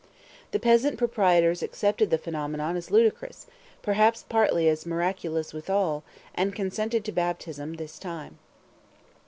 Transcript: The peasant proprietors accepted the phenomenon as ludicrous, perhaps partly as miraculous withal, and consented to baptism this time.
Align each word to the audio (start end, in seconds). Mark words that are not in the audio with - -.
The 0.49 0.57
peasant 0.59 0.97
proprietors 0.97 1.61
accepted 1.61 2.09
the 2.09 2.17
phenomenon 2.17 2.75
as 2.75 2.89
ludicrous, 2.89 3.45
perhaps 3.83 4.25
partly 4.27 4.67
as 4.67 4.83
miraculous 4.83 5.53
withal, 5.53 6.03
and 6.33 6.55
consented 6.55 7.05
to 7.05 7.11
baptism 7.11 7.75
this 7.75 7.99
time. 7.99 8.39